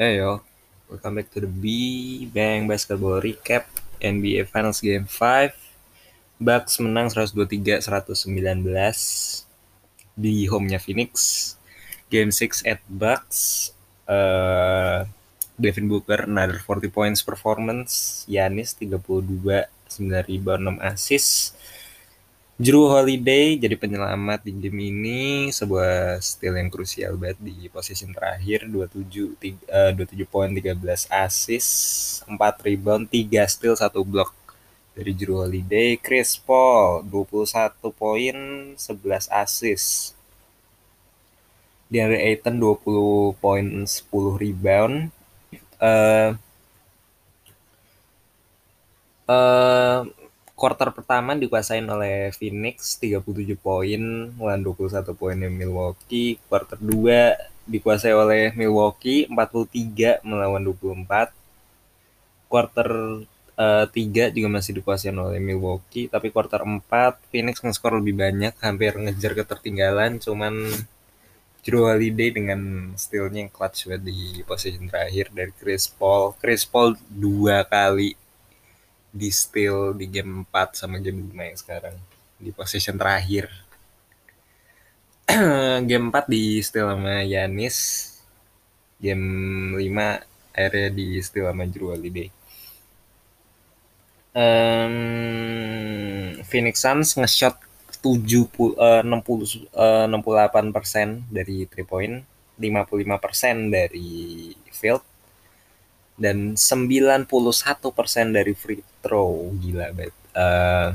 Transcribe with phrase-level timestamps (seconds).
[0.00, 0.40] Hey yo,
[0.88, 3.68] welcome back to the B Bang Basketball Recap
[4.00, 8.32] NBA Finals Game 5 Bucks menang 123-119
[10.16, 11.12] di home-nya Phoenix.
[12.08, 13.76] Game 6 at Bucks.
[14.08, 15.04] Uh,
[15.60, 18.24] Devin Booker another 40 points performance.
[18.24, 19.20] Yanis 32
[20.00, 21.52] 9 rebound 6 assist
[22.60, 25.48] Drew Holiday jadi penyelamat di game ini.
[25.48, 28.68] Sebuah steal yang krusial banget di posisi terakhir.
[28.68, 31.72] 27 uh, 27 poin 13 assist
[32.28, 34.36] 4 rebound 3 steal 1 block
[34.92, 35.96] dari Drew Holiday.
[35.96, 38.36] Chris Paul 21 poin
[38.76, 40.12] 11 assist.
[41.88, 45.08] DeAndre Ayton 20 poin 10 rebound.
[45.80, 46.36] Uh,
[49.24, 50.04] uh,
[50.60, 56.36] quarter pertama dikuasain oleh Phoenix 37 poin melawan 21 poin yang Milwaukee.
[56.52, 61.32] Quarter 2 dikuasai oleh Milwaukee 43 melawan 24.
[62.52, 62.88] Quarter
[63.56, 66.84] uh, 3 juga masih dikuasai oleh Milwaukee, tapi quarter 4
[67.32, 70.68] Phoenix nge-score lebih banyak, hampir ngejar ketertinggalan, cuman
[71.64, 76.36] Drew Holiday dengan stealnya yang clutch banget di posisi terakhir dari Chris Paul.
[76.40, 78.16] Chris Paul dua kali
[79.10, 81.96] di steal di game 4 sama game 5 yang sekarang
[82.40, 83.50] di position terakhir.
[85.86, 88.10] Game 4 di steal sama Yanis
[88.98, 89.26] game
[89.78, 92.28] 5 akhirnya di steal sama Drew Holiday.
[94.30, 94.94] Um,
[96.46, 97.58] Phoenix Suns nge-shot
[98.02, 102.22] 70 uh, 60 uh, 68% dari 3 point
[102.60, 105.02] 55% dari field
[106.20, 107.24] dan 91%
[108.28, 110.12] dari free throw gila banget.
[110.36, 110.92] Uh,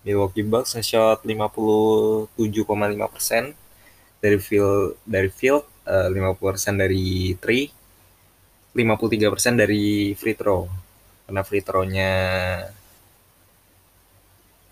[0.00, 3.52] Milwaukee Bucks nge-shot 57,5%
[4.24, 7.68] dari field dari field, uh, 50% dari three,
[8.72, 10.64] 53% dari free throw.
[11.28, 12.12] Karena free throw-nya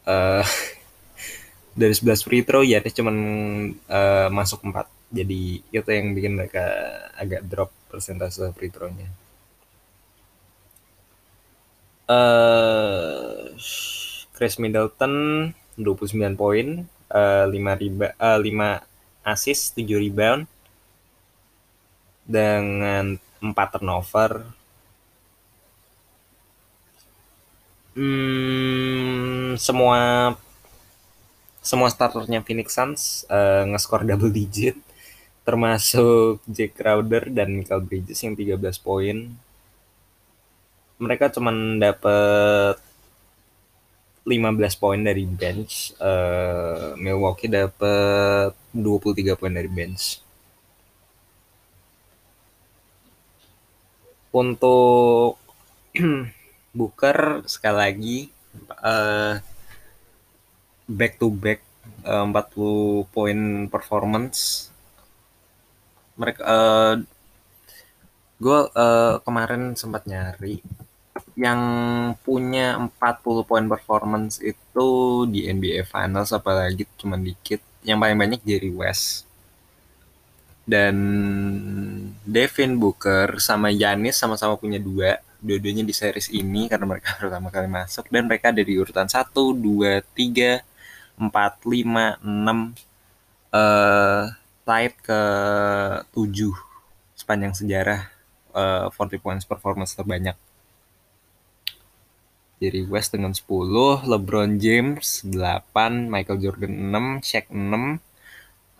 [0.08, 0.44] uh,
[1.80, 4.88] dari 11 free throw ya cuma uh, masuk 4.
[5.12, 6.64] Jadi itu yang bikin mereka
[7.20, 9.23] agak drop persentase free throw-nya
[12.08, 13.52] uh,
[14.34, 15.14] Chris Middleton
[15.78, 18.82] 29 poin, uh, 5 riba, uh, 5
[19.24, 20.46] assist, 7 rebound
[22.24, 24.44] dengan 4 turnover.
[27.94, 30.34] Hmm, semua
[31.64, 34.76] semua starternya Phoenix Suns uh, nge-score double digit
[35.46, 39.36] termasuk Jake Crowder dan Michael Bridges yang 13 poin
[41.04, 42.80] mereka cuma dapat
[44.24, 45.92] 15 poin dari bench.
[46.00, 50.24] Uh, Milwaukee dapat 23 poin dari bench.
[54.32, 55.36] Untuk
[56.78, 58.18] Booker sekali lagi
[58.82, 59.38] uh,
[60.90, 61.60] back to back
[62.08, 63.38] uh, 40 poin
[63.68, 64.72] performance.
[66.16, 66.94] Mereka uh,
[68.40, 70.64] gue uh, kemarin sempat nyari
[71.34, 71.60] yang
[72.22, 74.88] punya 40 poin performance itu
[75.26, 77.58] di NBA Finals apalagi cuma dikit.
[77.84, 79.26] Yang paling banyak Jerry West.
[80.64, 80.96] Dan
[82.24, 85.20] Devin Booker sama Yanis sama-sama punya dua.
[85.44, 88.08] Dua-duanya di series ini karena mereka pertama kali masuk.
[88.08, 90.62] Dan mereka ada di urutan 1, 2, 3,
[91.18, 92.74] 4, 5, 6.
[93.54, 94.34] Uh,
[94.64, 95.20] tied ke
[96.10, 96.50] 7
[97.14, 98.10] sepanjang sejarah
[98.56, 100.34] uh, 40 points performance terbanyak
[102.64, 106.72] Jerry West dengan 10, LeBron James 8, Michael Jordan
[107.20, 108.00] 6, Shaq 6,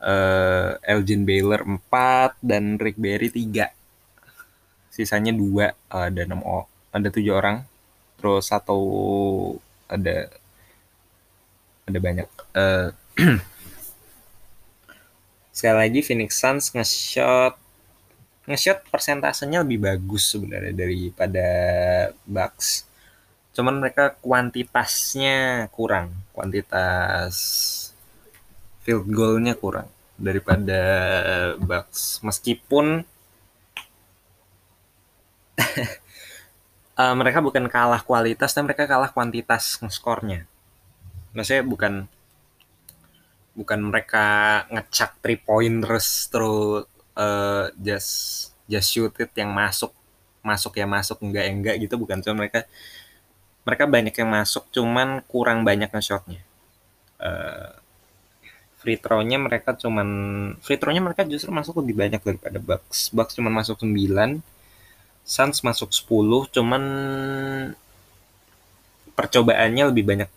[0.00, 3.68] uh, Elgin Baylor 4 dan Rick Barry 3.
[4.88, 6.40] Sisanya 2 uh, ada 6
[6.96, 7.56] ada 7 orang.
[8.16, 8.80] Terus satu
[9.84, 10.32] ada
[11.84, 12.28] ada banyak.
[12.56, 12.88] Uh,
[15.54, 17.60] sekali lagi Phoenix Suns nge-shot
[18.48, 21.46] nge-shot persentasenya lebih bagus sebenarnya daripada
[22.24, 22.93] Bucks
[23.54, 26.12] cuman mereka kuantitasnya kurang.
[26.34, 27.34] Kuantitas
[28.84, 30.82] field goalnya kurang daripada
[31.62, 32.20] Bucks.
[32.20, 33.06] Meskipun
[36.98, 40.44] uh, mereka bukan kalah kualitas tapi mereka kalah kuantitas skornya
[41.34, 41.94] maksudnya bukan
[43.54, 44.26] bukan mereka
[44.70, 46.86] ngecak three point terus terus
[47.18, 48.10] uh, just
[48.70, 49.90] just shoot it yang masuk
[50.40, 51.94] masuk ya masuk enggak enggak gitu.
[51.98, 52.66] Bukan cuma mereka
[53.64, 56.40] mereka banyak yang masuk cuman kurang banyak nge-shotnya
[57.20, 57.72] uh,
[58.84, 60.08] free throw-nya mereka cuman
[60.60, 63.08] free throw-nya mereka justru masuk lebih banyak daripada Bucks.
[63.08, 64.44] Bucks cuma masuk 9
[65.24, 66.82] Suns masuk 10 cuman
[69.16, 70.30] percobaannya lebih banyak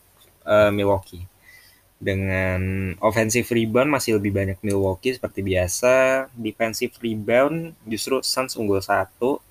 [0.48, 1.28] uh, Milwaukee.
[2.00, 6.30] Dengan offensive rebound masih lebih banyak Milwaukee seperti biasa.
[6.32, 9.44] Defensive rebound justru Suns unggul satu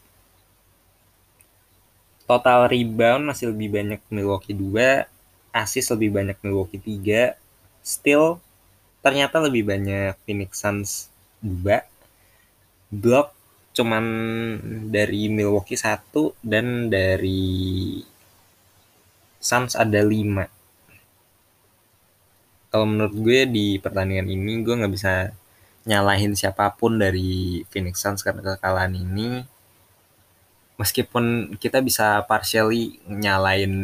[2.26, 5.06] total rebound masih lebih banyak Milwaukee 2
[5.54, 7.38] assist lebih banyak Milwaukee 3
[7.80, 8.42] still
[9.00, 11.08] ternyata lebih banyak Phoenix Suns
[11.40, 11.80] 2
[12.90, 13.30] block
[13.76, 14.04] cuman
[14.90, 18.02] dari Milwaukee satu dan dari
[19.38, 20.56] Suns ada 5
[22.74, 25.30] kalau menurut gue di pertandingan ini gue nggak bisa
[25.86, 29.46] nyalahin siapa pun dari Phoenix Suns karena kekalahan ini
[30.76, 33.74] meskipun kita bisa partially nyalain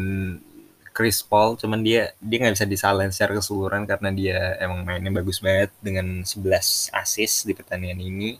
[0.93, 5.41] Chris Paul cuman dia dia nggak bisa disalahin secara keseluruhan karena dia emang mainnya bagus
[5.41, 8.37] banget dengan 11 assist di pertandingan ini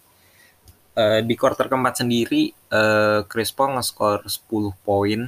[0.94, 5.22] uh, di quarter keempat sendiri uh, Chris Paul nge-score 10 poin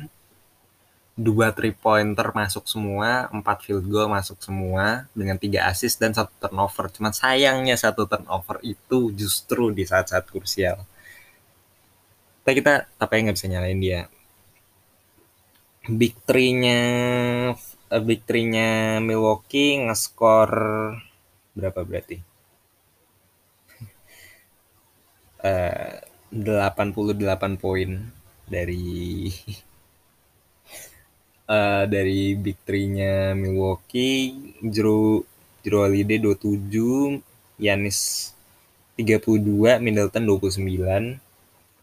[1.16, 6.32] dua three pointer masuk semua, empat field goal masuk semua dengan tiga assist dan satu
[6.44, 6.92] turnover.
[6.92, 10.84] Cuman sayangnya satu turnover itu justru di saat-saat krusial.
[12.46, 14.06] Tapi kita apa yang nggak bisa nyalain dia.
[15.90, 16.82] Big three-nya
[17.90, 20.94] uh, big three-nya Milwaukee nge-score
[21.58, 22.18] berapa berarti?
[25.46, 26.02] Uh,
[26.34, 28.02] 88 poin
[28.50, 29.30] dari
[31.46, 35.22] uh, dari big three-nya Milwaukee, Drew
[35.62, 38.34] Drew Holiday 27, Yanis
[38.98, 41.25] 32, Middleton 29.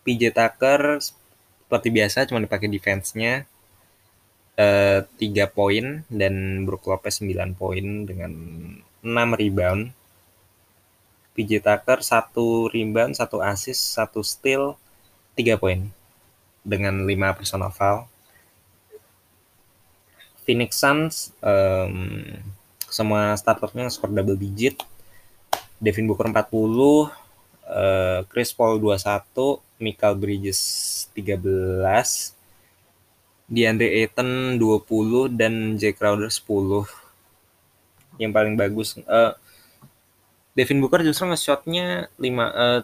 [0.02, 3.46] PJ Tucker seperti biasa cuma dipakai defense-nya
[4.58, 8.32] uh, 3 poin dan Brook Lopez 9 poin dengan
[9.00, 9.94] 6 rebound.
[11.32, 14.76] PJ Tucker 1 rebound, 1 assist, 1 steal,
[15.38, 15.88] 3 poin
[16.60, 18.04] dengan 5 personal foul.
[20.42, 22.18] Phoenix Suns um,
[22.90, 24.82] semua starternya skor double digit.
[25.82, 30.60] Devin Booker 40, uh, Chris Paul 21, Michael Bridges
[31.18, 31.82] 13,
[33.50, 36.86] DeAndre Ayton 20 dan Jay Crowder 10.
[38.22, 39.34] Yang paling bagus uh,
[40.54, 42.80] Devin Booker justru nge-shotnya 5 uh,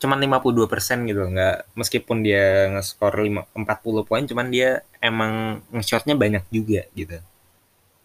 [0.00, 3.24] cuman 52 persen gitu nggak meskipun dia nge-score
[3.56, 7.20] 40 poin cuman dia emang nge-shotnya banyak juga gitu.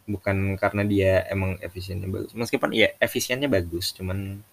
[0.09, 2.31] Bukan karena dia emang efisiennya bagus.
[2.35, 4.43] Meskipun ya efisiennya bagus cuman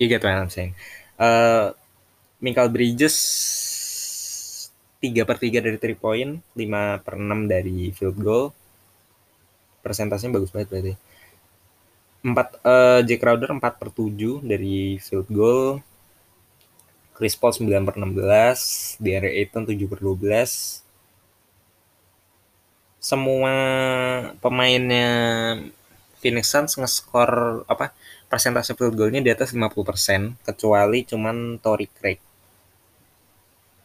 [0.00, 0.72] you get what I'm saying
[1.20, 1.68] uh,
[2.40, 3.16] Michael Bridges
[5.04, 8.48] 3 per 3 dari 3 point 5 per 6 dari field goal
[9.80, 10.94] persentasenya bagus banget berarti
[12.20, 15.80] 4 uh, Jack Crowder 4 per 7 dari field goal.
[17.16, 20.84] Chris Paul 9 per 16, DeAndre Ayton 7 per 12.
[23.00, 23.52] Semua
[24.40, 25.08] pemainnya
[26.20, 27.92] Phoenix Suns nge-score apa
[28.30, 32.22] persentase field goalnya di atas 50% kecuali cuman Tory Craig.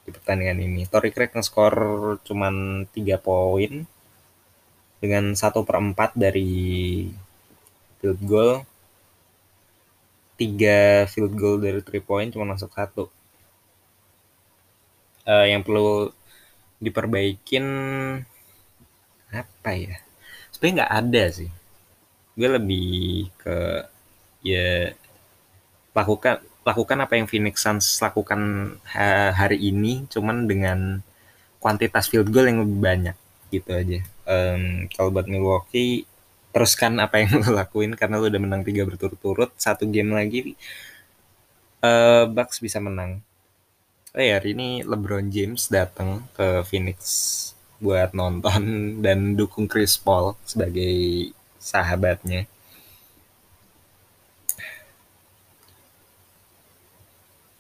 [0.06, 0.86] Di pertandingan ini.
[0.86, 3.90] Tory Craig nge-score cuman 3 poin
[5.02, 6.54] dengan 1 per 4 dari
[7.98, 8.62] field goal.
[10.38, 13.08] Tiga field goal dari three point cuma masuk satu.
[15.26, 16.12] Uh, yang perlu
[16.78, 17.66] diperbaikin
[19.32, 19.96] apa ya?
[20.52, 21.52] Sebenarnya nggak ada sih.
[22.36, 23.88] Gue lebih ke
[24.46, 24.94] ya
[25.98, 28.74] lakukan lakukan apa yang Phoenix Suns lakukan
[29.34, 31.02] hari ini cuman dengan
[31.58, 33.18] kuantitas field goal yang lebih banyak
[33.50, 34.00] gitu aja.
[34.26, 36.06] Um, kalau buat Milwaukee
[36.54, 40.54] teruskan apa yang lo lakuin karena lo udah menang tiga berturut-turut satu game lagi
[41.82, 43.22] uh, Bucks bisa menang.
[44.16, 46.98] Oh ya hari ini LeBron James datang ke Phoenix
[47.84, 48.62] buat nonton
[49.06, 52.48] dan dukung Chris Paul sebagai sahabatnya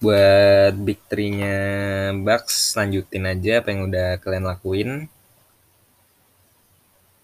[0.03, 1.57] buat big three-nya
[2.25, 4.89] Bucks lanjutin aja apa yang udah kalian lakuin.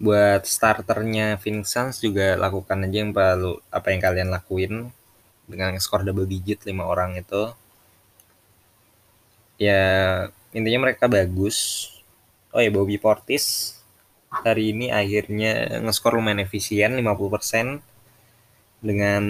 [0.02, 1.38] Buat starternya
[1.68, 4.74] Suns juga lakukan aja yang perlu apa yang kalian lakuin.
[5.46, 7.52] Dengan skor double digit lima orang itu.
[9.62, 9.84] Ya
[10.56, 11.88] intinya mereka bagus.
[12.56, 13.78] Oh ya Bobby Portis
[14.32, 17.84] hari ini akhirnya ngeskor lumayan efisien 50%
[18.82, 19.24] dengan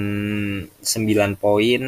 [0.80, 1.84] 9 poin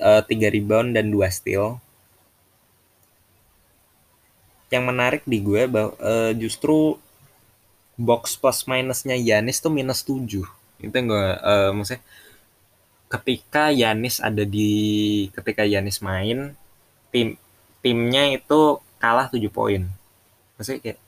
[0.00, 1.78] uh, 3 rebound dan 2 steal.
[4.72, 6.96] Yang menarik di gue bahwa uh, justru
[8.00, 10.24] box plus minusnya Yanis tuh minus 7
[10.80, 12.00] itu yang gue uh, maksudnya
[13.12, 14.72] ketika Yanis ada di
[15.36, 16.56] ketika Yanis main
[17.12, 17.36] tim
[17.84, 19.84] timnya itu kalah 7 poin.
[20.56, 21.00] Maksudnya kayak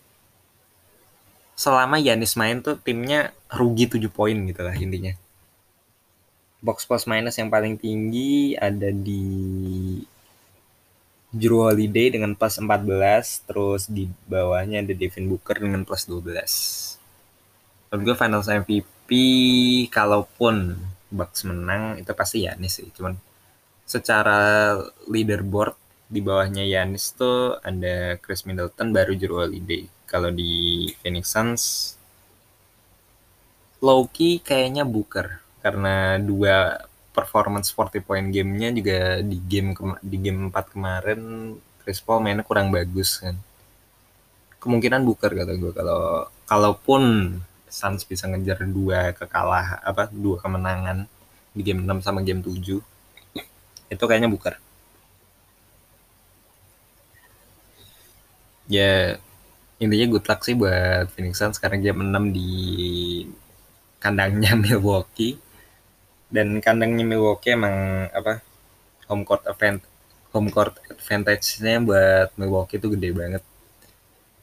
[1.57, 5.15] selama Yanis main tuh timnya rugi 7 poin gitu lah intinya
[6.63, 9.27] box plus minus yang paling tinggi ada di
[11.33, 18.03] Drew Holiday dengan plus 14 terus di bawahnya ada Devin Booker dengan plus 12 menurut
[18.09, 19.11] gue finals MVP
[19.93, 20.81] kalaupun
[21.13, 22.89] Bucks menang itu pasti Yanis sih.
[22.89, 23.13] Cuman
[23.85, 24.73] secara
[25.05, 25.77] leaderboard
[26.09, 29.85] di bawahnya Yanis tuh ada Chris Middleton baru Drew Holiday.
[30.09, 31.63] Kalau di Phoenix Suns
[33.85, 40.73] Loki kayaknya Booker karena dua performance 40 point gamenya juga di game di game 4
[40.73, 41.21] kemarin
[41.85, 43.37] Chris Paul mainnya kurang bagus kan.
[44.59, 47.03] Kemungkinan Booker kata gue kalau kalaupun
[47.73, 51.09] Suns bisa ngejar dua kekalah apa dua kemenangan
[51.57, 52.81] di game 6 sama game 7
[53.93, 54.57] itu kayaknya bukan
[58.73, 59.21] ya
[59.83, 61.59] intinya good luck sih buat Phoenix Suns.
[61.59, 62.51] Sekarang game 6 di
[63.99, 65.52] kandangnya Milwaukee
[66.33, 68.41] dan kandangnya Milwaukee emang apa
[69.07, 69.85] home court event
[70.33, 73.43] home court advantage-nya buat Milwaukee itu gede banget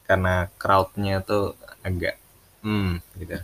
[0.06, 2.20] karena crowd-nya tuh agak
[2.60, 3.40] Hmm, gitu.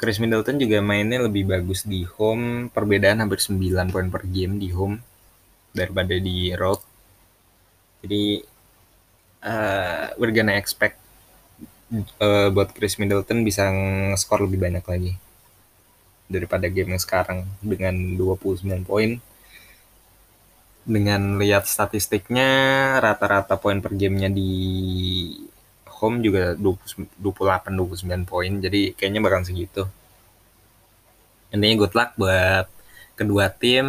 [0.00, 4.72] Chris Middleton juga mainnya lebih bagus di home, perbedaan hampir 9 poin per game di
[4.72, 4.98] home
[5.76, 6.80] daripada di road.
[8.02, 8.40] Jadi
[9.46, 10.96] uh, we're gonna expect
[12.18, 13.68] uh, buat Chris Middleton bisa
[14.16, 15.12] skor lebih banyak lagi
[16.32, 19.20] daripada game yang sekarang dengan 29 poin.
[20.82, 22.48] Dengan lihat statistiknya
[22.98, 24.50] rata-rata poin per gamenya di
[25.86, 28.52] home juga 20, 28 29 poin.
[28.58, 29.86] Jadi kayaknya bakal segitu.
[31.54, 32.66] Intinya good luck buat
[33.14, 33.86] kedua tim.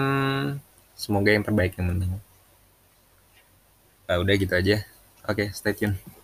[0.93, 2.21] Semoga yang terbaik yang menang
[4.07, 4.85] nah, udah gitu aja.
[5.25, 6.22] Oke okay, stay tune